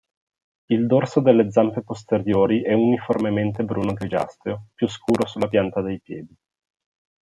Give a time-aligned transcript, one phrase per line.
[0.71, 6.35] Il dorso delle zampe posteriori è uniformemente bruno-grigiastro, più scuro sulla pianta dei piedi.